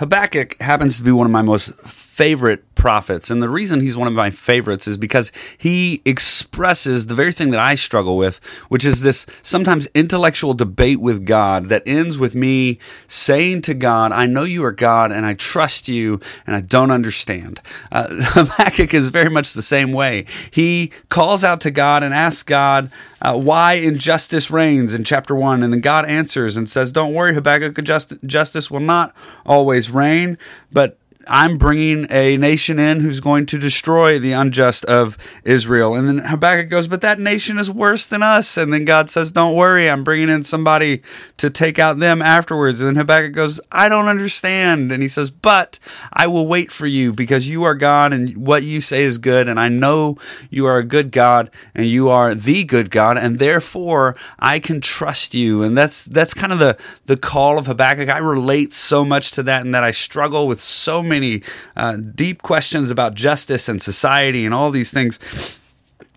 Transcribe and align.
Habakkuk 0.00 0.58
happens 0.62 0.96
to 0.96 1.02
be 1.02 1.12
one 1.12 1.26
of 1.26 1.30
my 1.30 1.42
most 1.42 1.74
favorite 1.74 2.69
prophets. 2.80 3.30
And 3.30 3.42
the 3.42 3.48
reason 3.50 3.82
he's 3.82 3.98
one 3.98 4.08
of 4.08 4.14
my 4.14 4.30
favorites 4.30 4.88
is 4.88 4.96
because 4.96 5.30
he 5.58 6.00
expresses 6.06 7.06
the 7.06 7.14
very 7.14 7.30
thing 7.30 7.50
that 7.50 7.60
I 7.60 7.74
struggle 7.74 8.16
with, 8.16 8.42
which 8.70 8.86
is 8.86 9.02
this 9.02 9.26
sometimes 9.42 9.86
intellectual 9.94 10.54
debate 10.54 10.98
with 10.98 11.26
God 11.26 11.66
that 11.66 11.82
ends 11.84 12.18
with 12.18 12.34
me 12.34 12.78
saying 13.06 13.60
to 13.62 13.74
God, 13.74 14.12
I 14.12 14.24
know 14.24 14.44
you 14.44 14.64
are 14.64 14.72
God 14.72 15.12
and 15.12 15.26
I 15.26 15.34
trust 15.34 15.88
you 15.88 16.22
and 16.46 16.56
I 16.56 16.62
don't 16.62 16.90
understand. 16.90 17.60
Uh, 17.92 18.06
Habakkuk 18.10 18.94
is 18.94 19.10
very 19.10 19.28
much 19.28 19.52
the 19.52 19.62
same 19.62 19.92
way. 19.92 20.24
He 20.50 20.90
calls 21.10 21.44
out 21.44 21.60
to 21.60 21.70
God 21.70 22.02
and 22.02 22.14
asks 22.14 22.42
God 22.42 22.90
uh, 23.20 23.38
why 23.38 23.74
injustice 23.74 24.50
reigns 24.50 24.94
in 24.94 25.04
chapter 25.04 25.34
1. 25.34 25.62
And 25.62 25.70
then 25.70 25.80
God 25.82 26.06
answers 26.06 26.56
and 26.56 26.66
says, 26.66 26.92
Don't 26.92 27.12
worry, 27.12 27.34
Habakkuk, 27.34 27.84
justice 27.84 28.70
will 28.70 28.80
not 28.80 29.14
always 29.44 29.90
reign, 29.90 30.38
but 30.72 30.96
I'm 31.28 31.58
bringing 31.58 32.06
a 32.10 32.36
nation 32.38 32.78
in 32.78 33.00
who's 33.00 33.20
going 33.20 33.46
to 33.46 33.58
destroy 33.58 34.18
the 34.18 34.32
unjust 34.32 34.84
of 34.86 35.18
Israel. 35.44 35.94
And 35.94 36.08
then 36.08 36.18
Habakkuk 36.18 36.70
goes, 36.70 36.88
But 36.88 37.02
that 37.02 37.20
nation 37.20 37.58
is 37.58 37.70
worse 37.70 38.06
than 38.06 38.22
us. 38.22 38.56
And 38.56 38.72
then 38.72 38.84
God 38.84 39.10
says, 39.10 39.30
Don't 39.30 39.54
worry, 39.54 39.90
I'm 39.90 40.02
bringing 40.02 40.30
in 40.30 40.44
somebody 40.44 41.02
to 41.36 41.50
take 41.50 41.78
out 41.78 41.98
them 41.98 42.22
afterwards. 42.22 42.80
And 42.80 42.88
then 42.88 42.96
Habakkuk 42.96 43.32
goes, 43.32 43.60
I 43.70 43.88
don't 43.88 44.08
understand. 44.08 44.90
And 44.92 45.02
he 45.02 45.08
says, 45.08 45.30
But 45.30 45.78
I 46.12 46.26
will 46.26 46.46
wait 46.46 46.72
for 46.72 46.86
you 46.86 47.12
because 47.12 47.48
you 47.48 47.64
are 47.64 47.74
God 47.74 48.12
and 48.12 48.46
what 48.46 48.62
you 48.62 48.80
say 48.80 49.02
is 49.02 49.18
good. 49.18 49.46
And 49.46 49.60
I 49.60 49.68
know 49.68 50.16
you 50.48 50.64
are 50.66 50.78
a 50.78 50.84
good 50.84 51.10
God 51.12 51.50
and 51.74 51.86
you 51.86 52.08
are 52.08 52.34
the 52.34 52.64
good 52.64 52.90
God. 52.90 53.18
And 53.18 53.38
therefore, 53.38 54.16
I 54.38 54.58
can 54.58 54.80
trust 54.80 55.34
you. 55.34 55.62
And 55.62 55.76
that's 55.76 56.04
that's 56.04 56.32
kind 56.32 56.52
of 56.52 56.58
the, 56.58 56.78
the 57.04 57.16
call 57.18 57.58
of 57.58 57.66
Habakkuk. 57.66 58.08
I 58.08 58.18
relate 58.18 58.72
so 58.72 59.04
much 59.04 59.32
to 59.32 59.42
that 59.42 59.64
and 59.66 59.74
that 59.74 59.84
I 59.84 59.90
struggle 59.90 60.48
with 60.48 60.60
so 60.60 61.02
many 61.10 61.42
uh, 61.76 61.96
deep 61.96 62.40
questions 62.40 62.90
about 62.90 63.14
justice 63.14 63.68
and 63.68 63.82
society 63.82 64.46
and 64.46 64.54
all 64.54 64.70
these 64.70 64.90
things. 64.90 65.18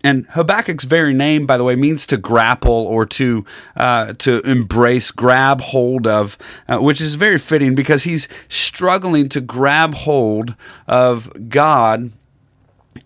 And 0.02 0.26
Habakkuk's 0.28 0.84
very 0.84 1.14
name, 1.14 1.46
by 1.46 1.56
the 1.56 1.64
way, 1.64 1.76
means 1.76 2.06
to 2.08 2.18
grapple 2.18 2.86
or 2.86 3.06
to 3.06 3.44
uh, 3.74 4.12
to 4.18 4.40
embrace, 4.40 5.10
grab 5.10 5.62
hold 5.62 6.06
of, 6.06 6.36
uh, 6.68 6.78
which 6.78 7.00
is 7.00 7.14
very 7.14 7.38
fitting 7.38 7.74
because 7.74 8.04
he's 8.04 8.28
struggling 8.48 9.30
to 9.30 9.40
grab 9.40 9.94
hold 9.94 10.56
of 10.86 11.48
God 11.48 12.12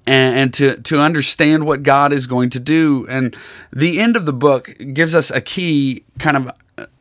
and, 0.06 0.54
to, 0.54 0.80
to 0.82 1.00
understand 1.00 1.66
what 1.66 1.82
God 1.82 2.12
is 2.12 2.26
going 2.26 2.50
to 2.50 2.60
do. 2.60 3.06
And 3.08 3.36
the 3.72 4.00
end 4.00 4.16
of 4.16 4.26
the 4.26 4.32
book 4.32 4.74
gives 4.92 5.14
us 5.14 5.30
a 5.30 5.40
key 5.40 6.04
kind 6.18 6.36
of 6.36 6.50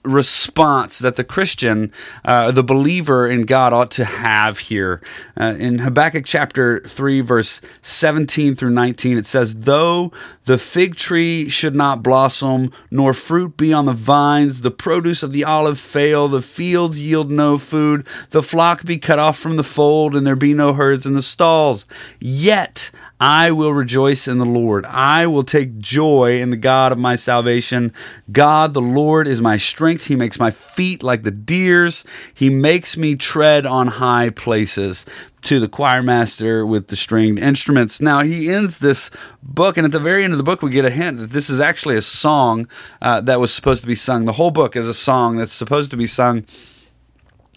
response 0.07 0.99
that 0.99 1.15
the 1.15 1.23
Christian, 1.23 1.91
uh, 2.25 2.51
the 2.51 2.63
believer 2.63 3.27
in 3.27 3.43
God, 3.43 3.73
ought 3.73 3.91
to 3.91 4.05
have 4.05 4.59
here. 4.59 5.01
Uh, 5.39 5.55
in 5.59 5.79
Habakkuk 5.79 6.25
chapter 6.25 6.79
3, 6.81 7.21
verse 7.21 7.61
17 7.81 8.55
through 8.55 8.71
19, 8.71 9.17
it 9.17 9.25
says, 9.25 9.61
Though 9.61 10.11
the 10.45 10.57
fig 10.57 10.95
tree 10.95 11.49
should 11.49 11.75
not 11.75 12.03
blossom, 12.03 12.71
nor 12.89 13.13
fruit 13.13 13.57
be 13.57 13.73
on 13.73 13.85
the 13.85 13.93
vines, 13.93 14.61
the 14.61 14.71
produce 14.71 15.23
of 15.23 15.33
the 15.33 15.43
olive 15.43 15.79
fail, 15.79 16.27
the 16.27 16.41
fields 16.41 17.01
yield 17.01 17.31
no 17.31 17.57
food, 17.57 18.07
the 18.31 18.43
flock 18.43 18.85
be 18.85 18.97
cut 18.97 19.19
off 19.19 19.37
from 19.37 19.57
the 19.57 19.63
fold, 19.63 20.15
and 20.15 20.25
there 20.25 20.35
be 20.35 20.53
no 20.53 20.73
herds 20.73 21.05
in 21.05 21.13
the 21.13 21.21
stalls, 21.21 21.85
yet 22.19 22.91
I 23.19 23.51
will 23.51 23.73
rejoice 23.73 24.27
in 24.27 24.37
the 24.37 24.45
Lord. 24.45 24.85
I 24.85 25.25
will 25.25 25.43
take 25.43 25.79
joy 25.79 26.39
in 26.39 26.51
the 26.51 26.57
God 26.57 26.91
of 26.91 26.99
my 26.99 27.15
salvation. 27.15 27.91
God, 28.31 28.73
the 28.73 28.81
Lord, 28.81 29.27
is 29.27 29.41
my 29.41 29.57
strength. 29.57 29.96
He 30.05 30.15
makes 30.15 30.39
my 30.39 30.51
feet 30.51 31.03
like 31.03 31.23
the 31.23 31.31
deer's. 31.31 32.03
He 32.33 32.49
makes 32.49 32.95
me 32.95 33.15
tread 33.15 33.65
on 33.65 33.87
high 33.87 34.29
places. 34.29 35.05
To 35.43 35.61
the 35.61 35.69
choir 35.69 36.03
master 36.03 36.65
with 36.65 36.89
the 36.89 36.97
stringed 36.97 37.39
instruments. 37.39 38.01
Now, 38.01 38.21
he 38.21 38.49
ends 38.49 38.79
this 38.79 39.09
book, 39.41 39.77
and 39.77 39.85
at 39.85 39.93
the 39.93 39.99
very 39.99 40.25
end 40.25 40.33
of 40.33 40.37
the 40.37 40.43
book, 40.43 40.61
we 40.61 40.69
get 40.69 40.83
a 40.83 40.89
hint 40.89 41.19
that 41.19 41.29
this 41.29 41.49
is 41.49 41.61
actually 41.61 41.95
a 41.95 42.01
song 42.01 42.67
uh, 43.01 43.21
that 43.21 43.39
was 43.39 43.53
supposed 43.53 43.81
to 43.81 43.87
be 43.87 43.95
sung. 43.95 44.25
The 44.25 44.33
whole 44.33 44.51
book 44.51 44.75
is 44.75 44.89
a 44.89 44.93
song 44.93 45.37
that's 45.37 45.53
supposed 45.53 45.89
to 45.91 45.95
be 45.95 46.07
sung 46.07 46.43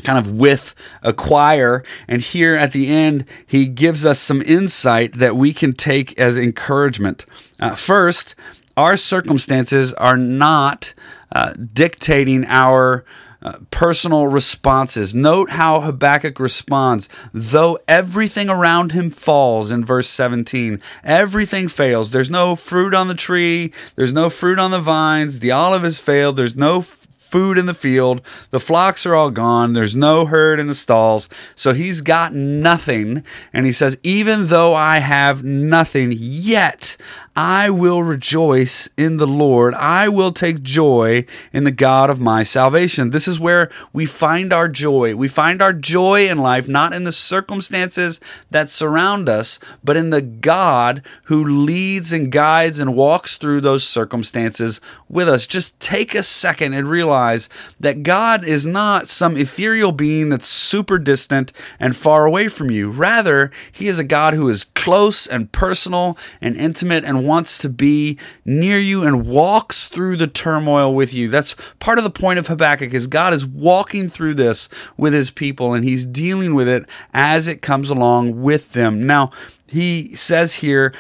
kind 0.01 0.19
of 0.19 0.33
with 0.33 0.75
a 1.03 1.12
choir. 1.12 1.83
And 2.09 2.22
here 2.22 2.55
at 2.55 2.72
the 2.72 2.89
end, 2.89 3.25
he 3.47 3.67
gives 3.67 4.05
us 4.05 4.19
some 4.19 4.43
insight 4.43 5.12
that 5.15 5.37
we 5.37 5.53
can 5.53 5.72
take 5.72 6.19
as 6.19 6.37
encouragement. 6.37 7.27
Uh, 7.59 7.75
first, 7.75 8.34
our 8.81 8.97
circumstances 8.97 9.93
are 9.95 10.17
not 10.17 10.95
uh, 11.33 11.55
dictating 11.55 12.45
our. 12.47 13.05
Uh, 13.43 13.57
personal 13.71 14.27
responses. 14.27 15.15
Note 15.15 15.49
how 15.49 15.81
Habakkuk 15.81 16.39
responds. 16.39 17.09
Though 17.33 17.79
everything 17.89 18.51
around 18.51 18.93
him 18.93 19.11
falls 19.11 19.71
in 19.71 19.83
verse 19.83 20.11
17, 20.11 20.79
everything 21.03 21.69
fails. 21.69 22.11
There's 22.11 22.29
no 22.29 22.55
fruit 22.55 22.93
on 22.93 23.09
the 23.09 23.15
tree, 23.15 23.73
there's 23.97 24.13
no 24.13 24.29
fruit 24.29 24.59
on 24.59 24.73
the 24.73 24.79
vines, 24.79 25.39
the 25.39 25.53
olive 25.53 25.85
has 25.85 25.99
failed, 25.99 26.37
there's 26.37 26.55
no 26.55 26.85
food 27.31 27.59
in 27.59 27.67
the 27.67 27.75
field. 27.75 28.21
The 28.51 28.61
flocks 28.61 29.07
are 29.07 29.15
all 29.15 29.31
gone. 29.31 29.73
There's 29.73 29.97
no 29.97 30.27
herd 30.27 30.59
in 30.59 30.67
the 30.67 30.75
stalls. 30.75 31.29
So 31.55 31.73
he's 31.73 32.01
got 32.01 32.35
nothing. 32.35 33.25
And 33.53 33.67
he 33.67 33.73
says, 33.73 33.99
Even 34.03 34.49
though 34.49 34.75
I 34.75 34.99
have 34.99 35.45
nothing, 35.45 36.13
yet 36.13 36.97
I 37.37 37.71
will 37.71 38.03
rejoice 38.03 38.89
in 38.97 39.19
the 39.19 39.27
Lord. 39.27 39.73
I 39.75 40.09
will 40.09 40.33
take 40.33 40.63
joy 40.63 41.25
in 41.53 41.63
the 41.63 41.71
God 41.71 42.11
of 42.11 42.21
my 42.21 42.43
salvation. 42.43 43.11
This 43.11 43.29
is 43.29 43.39
where 43.39 43.71
we 43.93 44.05
find 44.05 44.53
our 44.53 44.69
joy. 44.69 45.15
We 45.15 45.29
find 45.29 45.63
our 45.63 45.73
joy 45.73 46.29
in 46.29 46.39
life, 46.39 46.67
not 46.67 46.93
in 46.93 47.05
the 47.05 47.13
circumstances 47.13 48.21
that 48.51 48.69
surround 48.69 49.29
us, 49.29 49.61
but 49.85 49.97
in 49.97 50.11
the 50.11 50.21
God 50.21 51.03
who 51.27 51.45
leads 51.45 52.13
and 52.13 52.33
guides 52.33 52.81
and 52.81 52.97
walks 52.97 53.37
through 53.37 53.61
those 53.61 53.85
circumstances 53.85 54.81
with 55.09 55.29
us. 55.29 55.47
Just 55.47 55.79
take 55.79 56.17
a 56.17 56.25
second 56.25 56.75
and 56.75 56.89
realize 56.89 57.49
that 57.79 58.03
God 58.03 58.45
is 58.45 58.67
not 58.67 59.07
some 59.07 59.37
ethereal 59.37 59.93
being 59.93 60.31
that's 60.31 60.49
super 60.49 60.99
distant 60.99 61.53
and 61.79 61.95
far 61.95 62.27
away 62.27 62.49
from 62.49 62.73
you. 62.73 62.91
Rather, 62.91 63.53
He 63.71 63.87
is 63.87 64.01
a 64.01 64.05
God 64.05 64.35
who 64.35 64.49
is 64.49 64.65
close 64.81 65.27
and 65.27 65.53
personal 65.53 66.17
and 66.41 66.57
intimate 66.57 67.05
and 67.05 67.27
wants 67.27 67.59
to 67.59 67.69
be 67.69 68.19
near 68.47 68.79
you 68.79 69.03
and 69.03 69.27
walks 69.27 69.89
through 69.89 70.17
the 70.17 70.27
turmoil 70.27 70.95
with 70.95 71.13
you. 71.13 71.29
That's 71.29 71.55
part 71.81 71.99
of 71.99 72.05
the 72.05 72.11
point 72.11 72.39
of 72.39 72.47
Habakkuk 72.47 72.95
is 72.95 73.07
God 73.07 73.35
is 73.35 73.45
walking 73.45 74.09
through 74.09 74.35
this 74.35 74.71
with 74.97 75.13
his 75.13 75.31
people 75.31 75.75
and 75.75 75.85
he's 75.85 76.07
dealing 76.07 76.55
with 76.55 76.67
it 76.67 76.87
as 77.13 77.47
it 77.47 77.61
comes 77.61 77.91
along 77.91 78.41
with 78.41 78.73
them. 78.73 79.07
Now, 79.07 79.33
he 79.67 80.15
says 80.15 80.55
here 80.55 80.95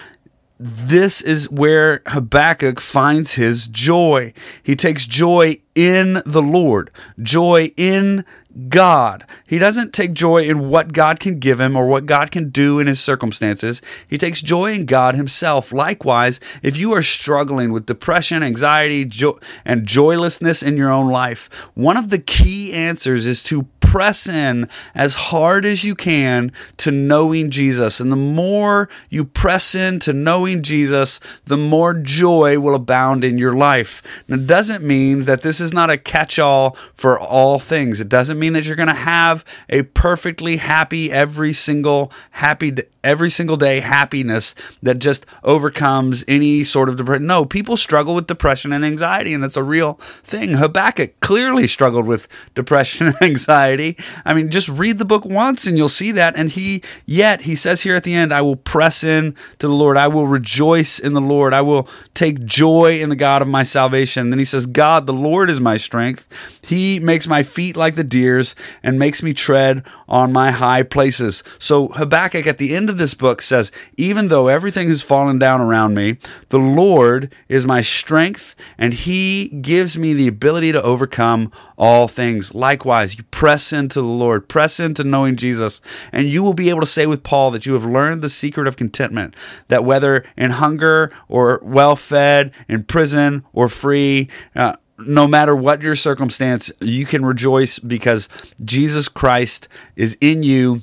this 0.62 1.22
is 1.22 1.48
where 1.48 2.02
Habakkuk 2.06 2.80
finds 2.80 3.32
his 3.32 3.66
joy. 3.66 4.34
He 4.62 4.76
takes 4.76 5.06
joy 5.06 5.62
in 5.74 6.22
the 6.26 6.42
Lord, 6.42 6.90
joy 7.20 7.72
in 7.76 8.24
God. 8.68 9.24
He 9.46 9.58
doesn't 9.58 9.94
take 9.94 10.12
joy 10.12 10.42
in 10.42 10.68
what 10.68 10.92
God 10.92 11.20
can 11.20 11.38
give 11.38 11.60
him 11.60 11.76
or 11.76 11.86
what 11.86 12.06
God 12.06 12.30
can 12.30 12.50
do 12.50 12.78
in 12.80 12.86
his 12.86 13.00
circumstances. 13.00 13.80
He 14.08 14.18
takes 14.18 14.42
joy 14.42 14.72
in 14.72 14.86
God 14.86 15.14
himself. 15.14 15.72
Likewise, 15.72 16.40
if 16.62 16.76
you 16.76 16.92
are 16.92 17.02
struggling 17.02 17.72
with 17.72 17.86
depression, 17.86 18.42
anxiety, 18.42 19.04
jo- 19.04 19.38
and 19.64 19.86
joylessness 19.86 20.62
in 20.62 20.76
your 20.76 20.90
own 20.90 21.10
life, 21.10 21.48
one 21.74 21.96
of 21.96 22.10
the 22.10 22.18
key 22.18 22.72
answers 22.72 23.26
is 23.26 23.42
to 23.44 23.66
press 23.90 24.28
in 24.28 24.68
as 24.94 25.14
hard 25.14 25.66
as 25.66 25.82
you 25.82 25.96
can 25.96 26.52
to 26.76 26.92
knowing 26.92 27.50
Jesus. 27.50 27.98
And 27.98 28.12
the 28.12 28.16
more 28.16 28.88
you 29.08 29.24
press 29.24 29.74
in 29.74 29.98
to 30.00 30.12
knowing 30.12 30.62
Jesus, 30.62 31.18
the 31.46 31.56
more 31.56 31.94
joy 31.94 32.60
will 32.60 32.76
abound 32.76 33.24
in 33.24 33.36
your 33.36 33.54
life. 33.54 34.00
Now, 34.28 34.36
it 34.36 34.46
doesn't 34.46 34.84
mean 34.84 35.24
that 35.24 35.42
this 35.42 35.59
is 35.60 35.72
not 35.72 35.90
a 35.90 35.98
catch 35.98 36.38
all 36.38 36.76
for 36.94 37.18
all 37.18 37.58
things. 37.58 38.00
It 38.00 38.08
doesn't 38.08 38.38
mean 38.38 38.52
that 38.54 38.66
you're 38.66 38.76
going 38.76 38.88
to 38.88 38.94
have 38.94 39.44
a 39.68 39.82
perfectly 39.82 40.56
happy 40.56 41.10
every 41.10 41.52
single 41.52 42.12
happy 42.30 42.74
every 43.02 43.30
single 43.30 43.56
day 43.56 43.80
happiness 43.80 44.54
that 44.82 44.98
just 44.98 45.26
overcomes 45.42 46.24
any 46.28 46.64
sort 46.64 46.88
of 46.88 46.96
depression. 46.96 47.26
No, 47.26 47.44
people 47.44 47.76
struggle 47.76 48.14
with 48.14 48.26
depression 48.26 48.72
and 48.72 48.84
anxiety, 48.84 49.32
and 49.32 49.42
that's 49.42 49.56
a 49.56 49.62
real 49.62 49.94
thing. 49.94 50.54
Habakkuk 50.54 51.20
clearly 51.20 51.66
struggled 51.66 52.06
with 52.06 52.28
depression 52.54 53.06
and 53.08 53.22
anxiety. 53.22 53.96
I 54.24 54.34
mean, 54.34 54.50
just 54.50 54.68
read 54.68 54.98
the 54.98 55.04
book 55.04 55.24
once 55.24 55.66
and 55.66 55.76
you'll 55.76 55.88
see 55.88 56.12
that. 56.12 56.36
And 56.36 56.50
he, 56.50 56.82
yet, 57.06 57.42
he 57.42 57.54
says 57.54 57.82
here 57.82 57.94
at 57.94 58.04
the 58.04 58.14
end, 58.14 58.32
I 58.32 58.42
will 58.42 58.56
press 58.56 59.02
in 59.02 59.34
to 59.58 59.66
the 59.66 59.74
Lord. 59.74 59.96
I 59.96 60.08
will 60.08 60.26
rejoice 60.26 60.98
in 60.98 61.14
the 61.14 61.20
Lord. 61.20 61.54
I 61.54 61.60
will 61.62 61.88
take 62.14 62.44
joy 62.44 63.00
in 63.00 63.08
the 63.08 63.16
God 63.16 63.42
of 63.42 63.48
my 63.48 63.62
salvation. 63.62 64.30
Then 64.30 64.38
he 64.38 64.44
says, 64.44 64.66
God, 64.66 65.06
the 65.06 65.12
Lord 65.12 65.50
is 65.50 65.60
my 65.60 65.76
strength. 65.76 66.28
He 66.62 66.98
makes 67.00 67.26
my 67.26 67.42
feet 67.42 67.76
like 67.76 67.96
the 67.96 68.04
deer's 68.04 68.54
and 68.82 68.98
makes 68.98 69.22
me 69.22 69.32
tread 69.32 69.84
on 70.08 70.32
my 70.32 70.50
high 70.50 70.82
places. 70.82 71.42
So 71.58 71.88
Habakkuk 71.88 72.46
at 72.46 72.58
the 72.58 72.74
of 72.90 72.98
this 72.98 73.14
book 73.14 73.40
says, 73.40 73.72
even 73.96 74.28
though 74.28 74.48
everything 74.48 74.88
has 74.88 75.02
fallen 75.02 75.38
down 75.38 75.62
around 75.62 75.94
me, 75.94 76.18
the 76.50 76.58
Lord 76.58 77.32
is 77.48 77.64
my 77.64 77.80
strength 77.80 78.54
and 78.76 78.92
he 78.92 79.48
gives 79.48 79.96
me 79.96 80.12
the 80.12 80.28
ability 80.28 80.72
to 80.72 80.82
overcome 80.82 81.50
all 81.78 82.06
things. 82.06 82.54
Likewise, 82.54 83.16
you 83.16 83.24
press 83.30 83.72
into 83.72 84.02
the 84.02 84.06
Lord, 84.06 84.48
press 84.48 84.78
into 84.78 85.04
knowing 85.04 85.36
Jesus, 85.36 85.80
and 86.12 86.28
you 86.28 86.42
will 86.42 86.52
be 86.52 86.68
able 86.68 86.80
to 86.80 86.86
say 86.86 87.06
with 87.06 87.22
Paul 87.22 87.50
that 87.52 87.64
you 87.64 87.72
have 87.72 87.86
learned 87.86 88.20
the 88.20 88.28
secret 88.28 88.66
of 88.66 88.76
contentment, 88.76 89.34
that 89.68 89.84
whether 89.84 90.24
in 90.36 90.50
hunger 90.50 91.10
or 91.28 91.60
well 91.62 91.96
fed, 91.96 92.52
in 92.68 92.84
prison 92.84 93.44
or 93.54 93.68
free, 93.68 94.28
uh, 94.54 94.76
no 95.06 95.26
matter 95.26 95.56
what 95.56 95.82
your 95.82 95.94
circumstance, 95.94 96.70
you 96.80 97.06
can 97.06 97.24
rejoice 97.24 97.78
because 97.78 98.28
Jesus 98.64 99.08
Christ 99.08 99.68
is 99.96 100.16
in 100.20 100.42
you. 100.42 100.82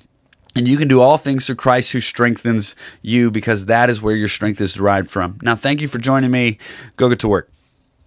And 0.57 0.67
you 0.67 0.75
can 0.75 0.87
do 0.87 1.01
all 1.01 1.19
things 1.19 1.45
through 1.45 1.55
Christ 1.55 1.91
who 1.91 1.99
strengthens 1.99 2.75
you 3.03 3.29
because 3.29 3.65
that 3.67 3.91
is 3.91 4.01
where 4.01 4.15
your 4.15 4.27
strength 4.27 4.59
is 4.59 4.73
derived 4.73 5.11
from. 5.11 5.37
Now, 5.43 5.55
thank 5.55 5.81
you 5.81 5.87
for 5.87 5.99
joining 5.99 6.31
me. 6.31 6.57
Go 6.95 7.09
get 7.09 7.19
to 7.19 7.27
work. 7.27 7.51